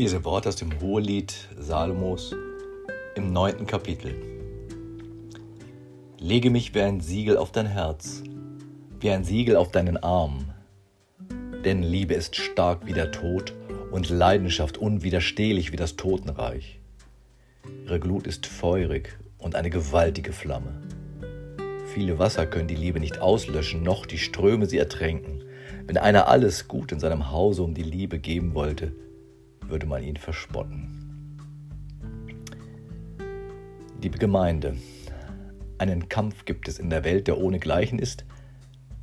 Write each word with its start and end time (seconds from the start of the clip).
lese 0.00 0.24
Wort 0.24 0.46
aus 0.46 0.56
dem 0.56 0.80
Hohelied 0.80 1.34
Salomos 1.58 2.34
im 3.16 3.34
neunten 3.34 3.66
Kapitel. 3.66 4.14
Lege 6.18 6.48
mich 6.48 6.74
wie 6.74 6.80
ein 6.80 7.00
Siegel 7.02 7.36
auf 7.36 7.52
dein 7.52 7.66
Herz, 7.66 8.22
wie 8.98 9.10
ein 9.10 9.24
Siegel 9.24 9.56
auf 9.56 9.72
deinen 9.72 9.98
Arm. 9.98 10.54
Denn 11.66 11.82
Liebe 11.82 12.14
ist 12.14 12.34
stark 12.34 12.86
wie 12.86 12.94
der 12.94 13.12
Tod 13.12 13.52
und 13.90 14.08
Leidenschaft 14.08 14.78
unwiderstehlich 14.78 15.70
wie 15.70 15.76
das 15.76 15.96
Totenreich. 15.96 16.80
Ihre 17.84 18.00
Glut 18.00 18.26
ist 18.26 18.46
feurig 18.46 19.18
und 19.36 19.54
eine 19.54 19.68
gewaltige 19.68 20.32
Flamme. 20.32 20.80
Viele 21.92 22.18
Wasser 22.18 22.46
können 22.46 22.68
die 22.68 22.74
Liebe 22.74 23.00
nicht 23.00 23.18
auslöschen, 23.18 23.82
noch 23.82 24.06
die 24.06 24.16
Ströme 24.16 24.64
sie 24.64 24.78
ertränken. 24.78 25.44
Wenn 25.84 25.98
einer 25.98 26.26
alles 26.26 26.68
Gut 26.68 26.90
in 26.90 27.00
seinem 27.00 27.30
Hause 27.30 27.62
um 27.62 27.74
die 27.74 27.82
Liebe 27.82 28.18
geben 28.18 28.54
wollte, 28.54 28.94
würde 29.70 29.86
man 29.86 30.02
ihn 30.02 30.16
verspotten. 30.16 31.38
Liebe 34.02 34.18
Gemeinde, 34.18 34.76
einen 35.78 36.08
Kampf 36.08 36.44
gibt 36.44 36.68
es 36.68 36.78
in 36.78 36.90
der 36.90 37.04
Welt, 37.04 37.26
der 37.26 37.38
ohnegleichen 37.38 37.98
ist, 37.98 38.24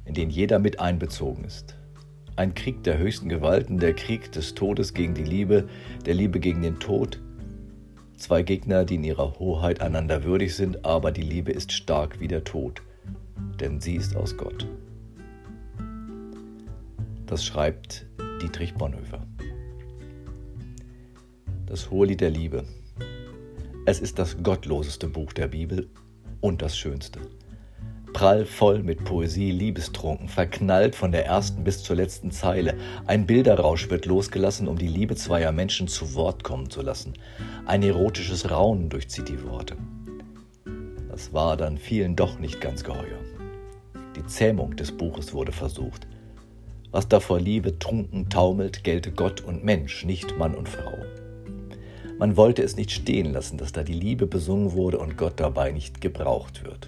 in 0.05 0.13
den 0.13 0.29
jeder 0.29 0.59
mit 0.59 0.79
einbezogen 0.79 1.43
ist. 1.43 1.75
Ein 2.35 2.53
Krieg 2.53 2.83
der 2.83 2.97
höchsten 2.97 3.29
Gewalten, 3.29 3.79
der 3.79 3.93
Krieg 3.93 4.31
des 4.31 4.53
Todes 4.53 4.93
gegen 4.93 5.13
die 5.13 5.23
Liebe, 5.23 5.67
der 6.05 6.13
Liebe 6.13 6.39
gegen 6.39 6.61
den 6.61 6.79
Tod. 6.79 7.19
Zwei 8.15 8.41
Gegner, 8.41 8.85
die 8.85 8.95
in 8.95 9.03
ihrer 9.03 9.37
Hoheit 9.39 9.81
einander 9.81 10.23
würdig 10.23 10.55
sind, 10.55 10.85
aber 10.85 11.11
die 11.11 11.21
Liebe 11.21 11.51
ist 11.51 11.71
stark 11.71 12.19
wie 12.19 12.27
der 12.27 12.43
Tod, 12.43 12.81
denn 13.59 13.79
sie 13.79 13.95
ist 13.95 14.15
aus 14.15 14.37
Gott. 14.37 14.67
Das 17.27 17.45
schreibt 17.45 18.05
Dietrich 18.41 18.73
Bonhoeffer. 18.75 19.25
Das 21.67 21.91
Hohelied 21.91 22.21
der 22.21 22.29
Liebe. 22.29 22.63
Es 23.85 23.99
ist 23.99 24.17
das 24.19 24.41
gottloseste 24.41 25.09
Buch 25.09 25.33
der 25.33 25.49
Bibel 25.49 25.89
und 26.39 26.61
das 26.61 26.77
schönste. 26.77 27.19
Prall 28.13 28.45
voll 28.45 28.83
mit 28.83 29.03
Poesie, 29.03 29.51
liebestrunken, 29.51 30.29
verknallt 30.29 30.95
von 30.95 31.11
der 31.11 31.25
ersten 31.25 31.65
bis 31.65 31.83
zur 31.83 31.97
letzten 31.97 32.31
Zeile. 32.31 32.75
Ein 33.05 33.25
Bilderrausch 33.25 33.89
wird 33.89 34.05
losgelassen, 34.05 34.69
um 34.69 34.77
die 34.77 34.87
Liebe 34.87 35.17
zweier 35.17 35.51
Menschen 35.51 35.89
zu 35.89 36.13
Wort 36.15 36.41
kommen 36.41 36.69
zu 36.69 36.81
lassen. 36.81 37.15
Ein 37.65 37.83
erotisches 37.83 38.49
Raunen 38.49 38.87
durchzieht 38.87 39.27
die 39.27 39.43
Worte. 39.43 39.75
Das 41.09 41.33
war 41.33 41.57
dann 41.57 41.77
vielen 41.77 42.15
doch 42.15 42.39
nicht 42.39 42.61
ganz 42.61 42.85
geheuer. 42.85 43.19
Die 44.15 44.25
Zähmung 44.25 44.77
des 44.77 44.93
Buches 44.93 45.33
wurde 45.33 45.51
versucht. 45.51 46.07
Was 46.91 47.09
da 47.09 47.19
vor 47.19 47.41
Liebe 47.41 47.77
trunken 47.77 48.29
taumelt, 48.29 48.85
gelte 48.85 49.11
Gott 49.11 49.41
und 49.41 49.65
Mensch, 49.65 50.05
nicht 50.05 50.37
Mann 50.37 50.55
und 50.55 50.69
Frau. 50.69 51.06
Man 52.19 52.35
wollte 52.35 52.63
es 52.63 52.75
nicht 52.75 52.91
stehen 52.91 53.31
lassen, 53.31 53.57
dass 53.57 53.71
da 53.71 53.83
die 53.83 53.93
Liebe 53.93 54.25
besungen 54.25 54.71
wurde 54.71 54.97
und 54.97 55.17
Gott 55.17 55.39
dabei 55.39 55.71
nicht 55.71 56.01
gebraucht 56.01 56.63
wird. 56.63 56.87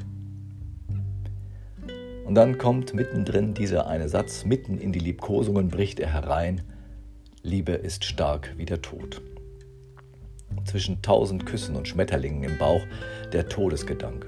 Und 2.26 2.36
dann 2.36 2.58
kommt 2.58 2.94
mittendrin 2.94 3.54
dieser 3.54 3.88
eine 3.88 4.10
Satz, 4.10 4.46
mitten 4.46 4.78
in 4.80 4.92
die 4.92 5.00
Liebkosungen 5.00 5.70
bricht 5.70 6.00
er 6.00 6.14
herein, 6.14 6.62
Liebe 7.42 7.74
ist 7.74 8.06
stark 8.06 8.54
wie 8.58 8.66
der 8.66 8.82
Tod. 8.82 9.22
Zwischen 10.66 11.02
tausend 11.02 11.46
Küssen 11.46 11.76
und 11.76 11.88
Schmetterlingen 11.88 12.44
im 12.44 12.58
Bauch 12.58 12.82
der 13.32 13.48
Todesgedanke. 13.50 14.28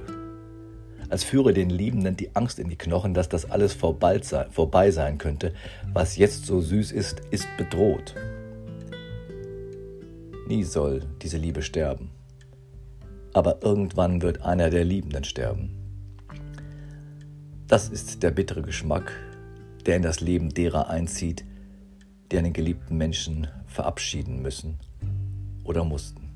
Als 1.09 1.23
führe 1.23 1.53
den 1.53 1.69
Liebenden 1.69 2.15
die 2.15 2.35
Angst 2.35 2.57
in 2.57 2.69
die 2.69 2.77
Knochen, 2.77 3.13
dass 3.13 3.27
das 3.27 3.49
alles 3.51 3.73
vorbei 3.73 4.91
sein 4.91 5.17
könnte. 5.17 5.53
Was 5.93 6.15
jetzt 6.15 6.45
so 6.45 6.61
süß 6.61 6.91
ist, 6.91 7.21
ist 7.31 7.47
bedroht. 7.57 8.15
Nie 10.51 10.65
soll 10.65 11.03
diese 11.21 11.37
Liebe 11.37 11.61
sterben. 11.61 12.09
Aber 13.31 13.63
irgendwann 13.63 14.21
wird 14.21 14.41
einer 14.41 14.69
der 14.69 14.83
Liebenden 14.83 15.23
sterben. 15.23 15.69
Das 17.69 17.87
ist 17.87 18.21
der 18.21 18.31
bittere 18.31 18.61
Geschmack, 18.61 19.13
der 19.85 19.95
in 19.95 20.01
das 20.01 20.19
Leben 20.19 20.49
derer 20.49 20.89
einzieht, 20.89 21.45
die 22.29 22.37
einen 22.37 22.51
geliebten 22.51 22.97
Menschen 22.97 23.47
verabschieden 23.65 24.41
müssen 24.41 24.77
oder 25.63 25.85
mussten. 25.85 26.29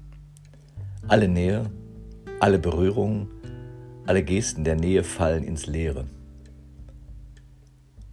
Alle 1.09 1.27
Nähe, 1.27 1.69
alle 2.39 2.57
Berührungen, 2.57 3.27
alle 4.05 4.23
Gesten 4.23 4.63
der 4.63 4.77
Nähe 4.77 5.03
fallen 5.03 5.43
ins 5.43 5.65
Leere. 5.65 6.05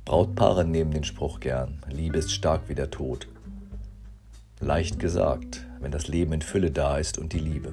Brautpaare 0.05 0.65
nehmen 0.65 0.91
den 0.91 1.05
Spruch 1.05 1.39
gern, 1.39 1.79
Liebe 1.89 2.19
ist 2.19 2.33
stark 2.33 2.69
wie 2.69 2.75
der 2.75 2.91
Tod. 2.91 3.29
Leicht 4.63 5.01
gesagt, 5.01 5.67
wenn 5.81 5.91
das 5.91 6.07
Leben 6.07 6.33
in 6.35 6.41
Fülle 6.41 6.71
da 6.71 6.97
ist 6.97 7.19
und 7.19 7.33
die 7.33 7.41
Liebe. 7.41 7.73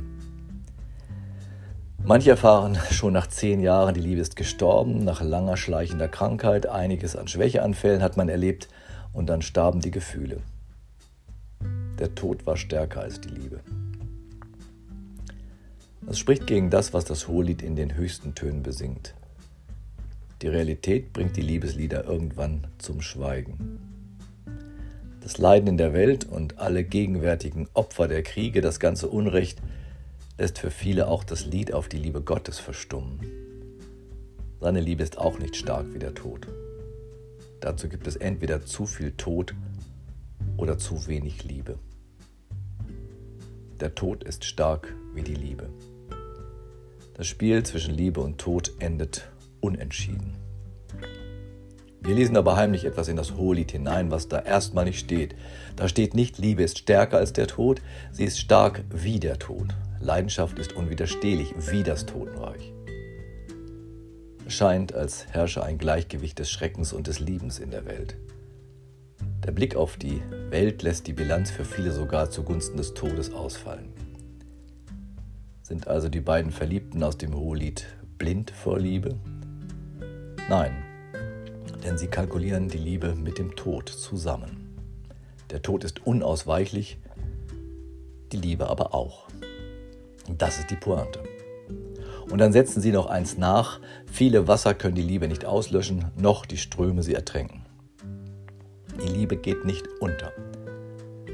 Manche 2.03 2.31
erfahren 2.31 2.79
schon 2.89 3.13
nach 3.13 3.27
zehn 3.27 3.59
Jahren, 3.59 3.93
die 3.93 4.01
Liebe 4.01 4.21
ist 4.21 4.35
gestorben, 4.35 5.03
nach 5.03 5.21
langer 5.21 5.55
schleichender 5.55 6.07
Krankheit, 6.07 6.65
einiges 6.65 7.15
an 7.15 7.27
Schwächeanfällen 7.27 8.01
hat 8.01 8.17
man 8.17 8.27
erlebt 8.27 8.69
und 9.13 9.27
dann 9.27 9.43
starben 9.43 9.81
die 9.81 9.91
Gefühle. 9.91 10.37
Der 11.99 12.15
Tod 12.15 12.47
war 12.47 12.57
stärker 12.57 13.01
als 13.01 13.21
die 13.21 13.29
Liebe. 13.29 13.59
Das 16.01 16.17
spricht 16.17 16.47
gegen 16.47 16.71
das, 16.71 16.91
was 16.91 17.05
das 17.05 17.27
Hohelied 17.27 17.61
in 17.61 17.75
den 17.75 17.93
höchsten 17.93 18.33
Tönen 18.33 18.63
besingt. 18.63 19.13
Die 20.41 20.47
Realität 20.47 21.13
bringt 21.13 21.37
die 21.37 21.41
Liebeslieder 21.41 22.05
irgendwann 22.05 22.65
zum 22.79 23.01
Schweigen. 23.01 23.88
Das 25.21 25.37
Leiden 25.37 25.67
in 25.67 25.77
der 25.77 25.93
Welt 25.93 26.25
und 26.25 26.59
alle 26.59 26.83
gegenwärtigen 26.83 27.67
Opfer 27.73 28.07
der 28.07 28.23
Kriege, 28.23 28.61
das 28.61 28.79
ganze 28.79 29.09
Unrecht, 29.09 29.61
lässt 30.37 30.59
für 30.59 30.71
viele 30.71 31.07
auch 31.07 31.23
das 31.23 31.45
Lied 31.45 31.73
auf 31.73 31.89
die 31.89 31.97
Liebe 31.97 32.21
Gottes 32.21 32.59
verstummen. 32.59 33.19
Seine 34.61 34.79
Liebe 34.79 35.03
ist 35.03 35.17
auch 35.17 35.37
nicht 35.39 35.55
stark 35.55 35.93
wie 35.93 35.99
der 35.99 36.13
Tod. 36.13 36.47
Dazu 37.59 37.89
gibt 37.89 38.07
es 38.07 38.15
entweder 38.15 38.65
zu 38.65 38.85
viel 38.85 39.11
Tod 39.11 39.53
oder 40.57 40.77
zu 40.77 41.07
wenig 41.07 41.43
Liebe. 41.43 41.77
Der 43.81 43.95
Tod 43.95 44.23
ist 44.23 44.45
stark 44.45 44.93
wie 45.13 45.23
die 45.23 45.35
Liebe. 45.35 45.69
Das 47.13 47.27
Spiel 47.27 47.63
zwischen 47.63 47.93
Liebe 47.93 48.21
und 48.21 48.37
Tod 48.37 48.71
endet 48.79 49.29
unentschieden. 49.59 50.48
Wir 52.01 52.15
lesen 52.15 52.37
aber 52.37 52.55
heimlich 52.55 52.85
etwas 52.85 53.07
in 53.07 53.17
das 53.17 53.35
Hohelied 53.35 53.71
hinein, 53.71 54.09
was 54.09 54.27
da 54.27 54.39
erstmal 54.39 54.85
nicht 54.85 54.99
steht. 54.99 55.35
Da 55.75 55.87
steht 55.87 56.13
nicht, 56.13 56.37
Liebe 56.37 56.63
ist 56.63 56.77
stärker 56.77 57.17
als 57.17 57.33
der 57.33 57.47
Tod, 57.47 57.81
sie 58.11 58.23
ist 58.23 58.39
stark 58.39 58.83
wie 58.89 59.19
der 59.19 59.37
Tod. 59.37 59.75
Leidenschaft 59.99 60.59
ist 60.59 60.73
unwiderstehlich 60.73 61.53
wie 61.71 61.83
das 61.83 62.05
Totenreich. 62.05 62.73
Scheint, 64.47 64.95
als 64.95 65.27
herrsche 65.27 65.63
ein 65.63 65.77
Gleichgewicht 65.77 66.39
des 66.39 66.49
Schreckens 66.49 66.93
und 66.93 67.07
des 67.07 67.19
Liebens 67.19 67.59
in 67.59 67.69
der 67.69 67.85
Welt. 67.85 68.15
Der 69.45 69.51
Blick 69.51 69.75
auf 69.75 69.97
die 69.97 70.21
Welt 70.49 70.81
lässt 70.81 71.05
die 71.05 71.13
Bilanz 71.13 71.51
für 71.51 71.65
viele 71.65 71.91
sogar 71.91 72.29
zugunsten 72.29 72.77
des 72.77 72.93
Todes 72.93 73.33
ausfallen. 73.33 73.89
Sind 75.61 75.87
also 75.87 76.09
die 76.09 76.21
beiden 76.21 76.51
Verliebten 76.51 77.03
aus 77.03 77.17
dem 77.17 77.35
Hohelied 77.35 77.85
blind 78.17 78.51
vor 78.51 78.79
Liebe? 78.79 79.15
Nein, 80.49 80.71
denn 81.83 81.97
sie 81.97 82.07
kalkulieren 82.07 82.69
die 82.69 82.77
Liebe 82.77 83.15
mit 83.15 83.37
dem 83.37 83.55
Tod 83.55 83.89
zusammen. 83.89 84.77
Der 85.49 85.61
Tod 85.61 85.83
ist 85.83 86.05
unausweichlich, 86.05 86.97
die 88.31 88.37
Liebe 88.37 88.69
aber 88.69 88.93
auch. 88.93 89.27
Und 90.27 90.41
das 90.41 90.59
ist 90.59 90.69
die 90.69 90.75
Pointe. 90.75 91.23
Und 92.29 92.37
dann 92.37 92.53
setzen 92.53 92.81
sie 92.81 92.91
noch 92.91 93.07
eins 93.07 93.37
nach, 93.37 93.79
viele 94.05 94.47
Wasser 94.47 94.75
können 94.75 94.95
die 94.95 95.01
Liebe 95.01 95.27
nicht 95.27 95.45
auslöschen, 95.45 96.05
noch 96.15 96.45
die 96.45 96.57
Ströme 96.57 97.01
sie 97.01 97.15
ertränken. 97.15 97.65
Die 99.03 99.07
Liebe 99.07 99.37
geht 99.37 99.65
nicht 99.65 99.87
unter. 99.99 100.31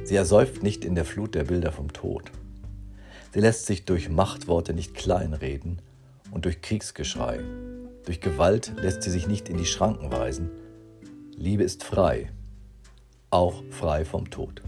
Sie 0.05 0.15
ersäuft 0.15 0.63
nicht 0.63 0.85
in 0.85 0.95
der 0.95 1.03
Flut 1.03 1.35
der 1.35 1.45
Bilder 1.45 1.71
vom 1.71 1.91
Tod. 1.91 2.31
Sie 3.33 3.41
lässt 3.41 3.65
sich 3.65 3.83
durch 3.83 4.07
Machtworte 4.07 4.73
nicht 4.73 4.93
kleinreden 4.93 5.81
und 6.31 6.45
durch 6.45 6.61
Kriegsgeschrei 6.61 7.39
durch 8.05 8.21
Gewalt 8.21 8.73
lässt 8.81 9.03
sie 9.03 9.09
sich 9.09 9.27
nicht 9.27 9.49
in 9.49 9.57
die 9.57 9.65
Schranken 9.65 10.11
weisen. 10.11 10.49
Liebe 11.35 11.63
ist 11.63 11.83
frei, 11.83 12.31
auch 13.29 13.63
frei 13.69 14.05
vom 14.05 14.29
Tod. 14.29 14.61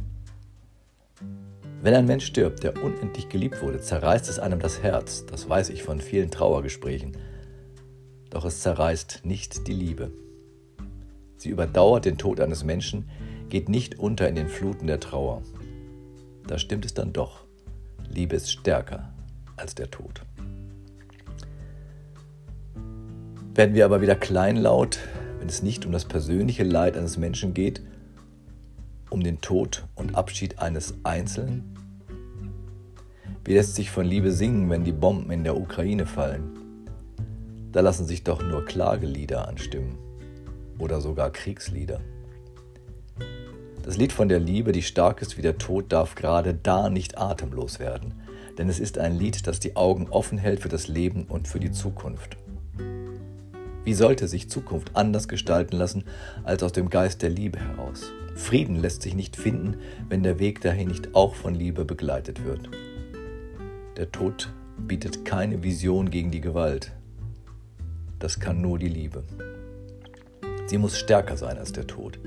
Wenn 1.82 1.94
ein 1.94 2.08
Mensch 2.08 2.26
stirbt, 2.26 2.64
der 2.64 2.84
unendlich 2.84 3.30
geliebt 3.30 3.62
wurde, 3.62 3.80
zerreißt 3.80 4.28
es 4.30 4.40
einem 4.40 4.60
das 4.60 4.82
Herz, 4.82 5.26
das 5.28 5.48
weiß 5.48 5.70
ich 5.70 5.84
von 5.84 6.02
vielen 6.02 6.32
Trauergesprächen. 6.32 7.16
Doch 8.32 8.46
es 8.46 8.62
zerreißt 8.62 9.22
nicht 9.24 9.68
die 9.68 9.74
Liebe. 9.74 10.12
Sie 11.38 11.50
überdauert 11.50 12.06
den 12.06 12.18
Tod 12.18 12.42
eines 12.42 12.64
Menschen, 12.64 13.10
geht 13.50 13.70
nicht 13.70 14.00
unter 14.00 14.28
in 14.28 14.36
den 14.36 14.50
Fluten 14.50 14.88
der 14.88 15.00
Trauer. 15.00 15.44
Da 16.48 16.58
stimmt 16.58 16.86
es 16.86 16.94
dann 16.94 17.14
doch. 17.14 17.46
Liebe 18.10 18.36
ist 18.36 18.52
stärker 18.52 19.14
als 19.56 19.76
der 19.76 19.92
Tod. 19.92 20.24
Werden 23.58 23.74
wir 23.74 23.86
aber 23.86 24.02
wieder 24.02 24.16
kleinlaut, 24.16 25.00
wenn 25.40 25.50
es 25.50 25.64
nicht 25.64 25.84
um 25.88 25.92
das 25.92 26.06
persönliche 26.06 26.64
Leid 26.64 26.96
eines 26.96 27.18
Menschen 27.18 27.56
geht, 27.56 27.82
um 29.10 29.24
den 29.24 29.42
Tod 29.42 29.88
und 29.96 30.14
Abschied 30.14 30.60
eines 30.60 30.94
Einzelnen? 31.02 31.76
Wie 33.44 33.56
lässt 33.56 33.74
sich 33.74 33.90
von 33.90 34.06
Liebe 34.06 34.32
singen, 34.32 34.70
wenn 34.70 34.84
die 34.84 34.92
Bomben 34.92 35.32
in 35.32 35.44
der 35.44 35.58
Ukraine 35.58 36.06
fallen? 36.06 36.52
Da 37.72 37.82
lassen 37.82 38.06
sich 38.06 38.24
doch 38.24 38.44
nur 38.44 38.64
Klagelieder 38.64 39.48
anstimmen 39.48 39.98
oder 40.78 41.02
sogar 41.02 41.32
Kriegslieder. 41.32 42.00
Das 43.82 43.98
Lied 43.98 44.14
von 44.14 44.30
der 44.30 44.40
Liebe, 44.40 44.72
die 44.72 44.84
stark 44.84 45.20
ist 45.24 45.36
wie 45.36 45.42
der 45.42 45.58
Tod, 45.58 45.92
darf 45.92 46.14
gerade 46.14 46.54
da 46.54 46.92
nicht 46.92 47.18
atemlos 47.18 47.80
werden, 47.80 48.14
denn 48.60 48.70
es 48.70 48.80
ist 48.80 49.00
ein 49.00 49.18
Lied, 49.18 49.48
das 49.48 49.60
die 49.60 49.76
Augen 49.76 50.10
offen 50.12 50.38
hält 50.38 50.60
für 50.60 50.70
das 50.70 50.88
Leben 50.88 51.24
und 51.24 51.48
für 51.48 51.60
die 51.60 51.72
Zukunft. 51.72 52.38
Wie 53.88 53.94
sollte 53.94 54.28
sich 54.28 54.50
Zukunft 54.50 54.98
anders 54.98 55.30
gestalten 55.30 55.78
lassen 55.78 56.04
als 56.44 56.62
aus 56.62 56.74
dem 56.74 56.90
Geist 56.90 57.22
der 57.22 57.30
Liebe 57.30 57.58
heraus? 57.58 58.12
Frieden 58.36 58.76
lässt 58.76 59.02
sich 59.02 59.16
nicht 59.16 59.38
finden, 59.38 59.78
wenn 60.10 60.24
der 60.24 60.40
Weg 60.40 60.60
dahin 60.60 60.90
nicht 60.90 61.16
auch 61.16 61.36
von 61.36 61.56
Liebe 61.56 61.86
begleitet 61.86 62.44
wird. 62.44 62.70
Der 63.96 64.12
Tod 64.12 64.52
bietet 64.78 65.24
keine 65.24 65.64
Vision 65.64 66.12
gegen 66.12 66.32
die 66.32 66.42
Gewalt. 66.42 66.92
Das 68.20 68.42
kann 68.42 68.60
nur 68.60 68.78
die 68.78 68.90
Liebe. 68.90 69.24
Sie 70.66 70.78
muss 70.78 70.98
stärker 70.98 71.38
sein 71.38 71.58
als 71.58 71.72
der 71.72 71.88
Tod. 71.88 72.20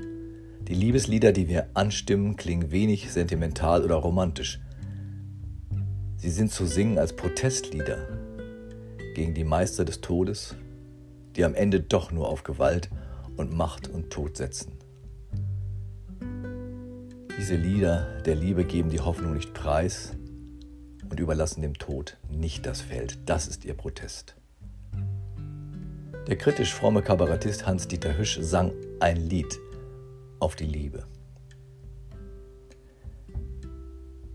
Die 0.67 0.73
Liebeslieder, 0.73 1.31
die 1.31 1.47
wir 1.47 1.67
anstimmen, 1.75 2.37
klingen 2.37 2.71
wenig 2.71 3.11
sentimental 3.11 3.83
oder 3.83 3.97
romantisch. 3.97 4.59
Sie 6.17 6.31
sind 6.31 6.51
zu 6.51 6.65
singen 6.65 6.97
als 6.97 7.15
Protestlieder 7.15 8.07
gegen 9.13 9.35
die 9.35 9.43
Meister 9.43 9.85
des 9.85 10.01
Todes, 10.01 10.55
die 11.35 11.45
am 11.45 11.55
Ende 11.55 11.81
doch 11.81 12.11
nur 12.11 12.29
auf 12.29 12.43
Gewalt 12.43 12.89
und 13.37 13.53
Macht 13.53 13.87
und 13.87 14.09
Tod 14.09 14.37
setzen. 14.37 14.73
Diese 17.37 17.55
Lieder 17.55 18.21
der 18.25 18.35
Liebe 18.35 18.65
geben 18.65 18.89
die 18.89 18.99
Hoffnung 18.99 19.33
nicht 19.33 19.53
preis, 19.53 20.15
und 21.11 21.19
überlassen 21.19 21.61
dem 21.61 21.77
Tod 21.77 22.17
nicht 22.29 22.65
das 22.65 22.81
Feld. 22.81 23.19
Das 23.25 23.47
ist 23.47 23.65
ihr 23.65 23.73
Protest. 23.75 24.35
Der 26.27 26.37
kritisch 26.37 26.73
fromme 26.73 27.01
Kabarettist 27.01 27.67
Hans-Dieter 27.67 28.17
Hüsch 28.17 28.39
sang 28.41 28.71
ein 28.99 29.17
Lied 29.17 29.59
auf 30.39 30.55
die 30.55 30.65
Liebe. 30.65 31.03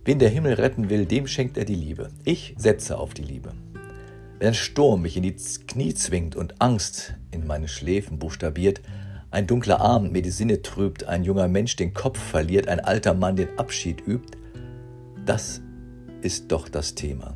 Wen 0.04 0.18
der 0.18 0.28
Himmel 0.28 0.54
retten 0.54 0.90
will, 0.90 1.06
dem 1.06 1.26
schenkt 1.26 1.56
er 1.56 1.64
die 1.64 1.74
Liebe. 1.74 2.10
Ich 2.24 2.54
setze 2.58 2.98
auf 2.98 3.14
die 3.14 3.22
Liebe. 3.22 3.52
Wenn 4.38 4.48
ein 4.48 4.54
Sturm 4.54 5.02
mich 5.02 5.16
in 5.16 5.22
die 5.22 5.34
Knie 5.34 5.94
zwingt 5.94 6.36
und 6.36 6.60
Angst 6.60 7.14
in 7.30 7.46
meine 7.46 7.68
Schläfen 7.68 8.18
buchstabiert, 8.18 8.82
ein 9.30 9.46
dunkler 9.46 9.80
Abend 9.80 10.12
mir 10.12 10.20
die 10.20 10.30
Sinne 10.30 10.60
trübt, 10.60 11.04
ein 11.04 11.24
junger 11.24 11.48
Mensch 11.48 11.76
den 11.76 11.94
Kopf 11.94 12.18
verliert, 12.18 12.68
ein 12.68 12.80
alter 12.80 13.14
Mann 13.14 13.36
den 13.36 13.58
Abschied 13.58 14.06
übt, 14.06 14.36
das 15.24 15.62
ist 16.20 16.52
doch 16.52 16.68
das 16.68 16.94
Thema. 16.94 17.34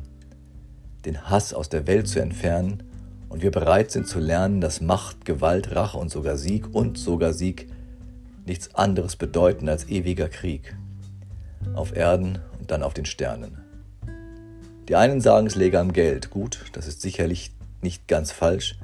Den 1.05 1.27
Hass 1.27 1.53
aus 1.53 1.69
der 1.69 1.87
Welt 1.87 2.07
zu 2.07 2.19
entfernen 2.19 2.83
und 3.29 3.41
wir 3.41 3.51
bereit 3.51 3.89
sind 3.89 4.07
zu 4.07 4.19
lernen, 4.19 4.61
dass 4.61 4.79
Macht, 4.79 5.25
Gewalt, 5.25 5.75
Rache 5.75 5.97
und 5.97 6.11
sogar 6.11 6.37
Sieg 6.37 6.73
und 6.73 6.99
sogar 6.99 7.33
Sieg 7.33 7.67
nichts 8.45 8.75
anderes 8.75 9.15
bedeuten 9.15 9.69
als 9.69 9.89
ewiger 9.89 10.29
Krieg. 10.29 10.75
Auf 11.73 11.95
Erden 11.95 12.39
und 12.59 12.69
dann 12.69 12.83
auf 12.83 12.93
den 12.93 13.05
Sternen. 13.05 13.60
Die 14.91 14.97
einen 14.97 15.21
sagen, 15.21 15.47
es 15.47 15.55
läge 15.55 15.79
am 15.79 15.93
Geld. 15.93 16.31
Gut, 16.31 16.65
das 16.73 16.85
ist 16.85 16.99
sicherlich 16.99 17.53
nicht 17.81 18.09
ganz 18.09 18.33
falsch. 18.33 18.77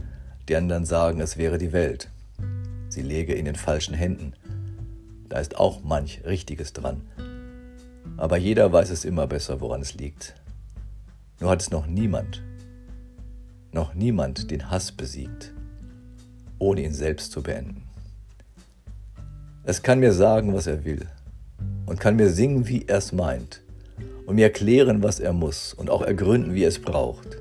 Die 0.48 0.56
anderen 0.56 0.86
sagen, 0.86 1.20
es 1.20 1.36
wäre 1.36 1.58
die 1.58 1.74
Welt. 1.74 2.10
Sie 2.88 3.02
läge 3.02 3.34
in 3.34 3.44
den 3.44 3.56
falschen 3.56 3.94
Händen. 3.94 4.32
Da 5.28 5.38
ist 5.40 5.58
auch 5.58 5.84
manch 5.84 6.22
Richtiges 6.24 6.72
dran. 6.72 7.02
Aber 8.16 8.38
jeder 8.38 8.72
weiß 8.72 8.90
es 8.90 9.04
immer 9.04 9.28
besser, 9.28 9.60
woran 9.60 9.82
es 9.82 9.96
liegt. 9.96 10.36
Nur 11.42 11.50
hat 11.50 11.62
es 11.62 11.72
noch 11.72 11.88
niemand, 11.88 12.42
noch 13.74 13.94
niemand 13.94 14.50
den 14.50 14.72
Hass 14.72 14.94
besiegt, 14.94 15.54
ohne 16.58 16.86
ihn 16.86 16.94
selbst 16.94 17.34
zu 17.34 17.44
beenden. 17.44 17.84
Es 19.66 19.84
kann 19.84 20.00
mir 20.00 20.14
sagen, 20.14 20.54
was 20.54 20.68
er 20.68 20.86
will 20.86 21.06
und 21.86 22.00
kann 22.00 22.16
mir 22.16 22.30
singen, 22.30 22.70
wie 22.70 22.86
er 22.88 23.00
es 23.00 23.12
meint 23.12 23.62
und 24.28 24.36
mir 24.36 24.44
erklären, 24.44 25.02
was 25.02 25.22
er 25.22 25.32
muss 25.32 25.74
und 25.74 25.90
auch 25.90 26.02
ergründen, 26.02 26.54
wie 26.54 26.66
er 26.66 26.68
es 26.68 26.80
braucht. 26.80 27.38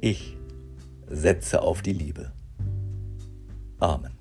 Ich 0.00 0.36
setze 1.06 1.60
auf 1.60 1.82
die 1.82 1.92
Liebe. 1.92 2.32
Amen. 3.78 4.17